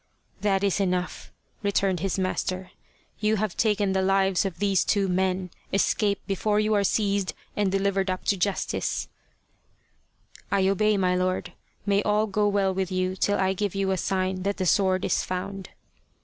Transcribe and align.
"That 0.41 0.63
is 0.63 0.79
enough," 0.79 1.31
returned 1.61 1.99
his 1.99 2.17
master." 2.17 2.71
You 3.19 3.35
have 3.35 3.55
taken 3.55 3.91
the 3.91 4.01
lives 4.01 4.45
of 4.45 4.57
these 4.57 4.83
two 4.83 5.07
men 5.07 5.51
escape 5.71 6.19
before 6.25 6.59
you 6.59 6.73
are 6.73 6.83
seized 6.83 7.35
and 7.55 7.71
delivered 7.71 8.09
up 8.09 8.25
to 8.25 8.35
justice."" 8.35 9.07
I 10.51 10.67
obey, 10.67 10.97
my 10.97 11.15
lord! 11.15 11.53
May 11.85 12.01
all 12.01 12.25
go 12.25 12.47
well 12.47 12.73
with 12.73 12.91
you 12.91 13.15
till 13.15 13.37
I 13.37 13.53
give 13.53 13.75
you 13.75 13.91
a 13.91 13.95
sign 13.97 14.41
that 14.41 14.57
the 14.57 14.65
sword 14.65 15.05
is 15.05 15.21
found." 15.23 15.69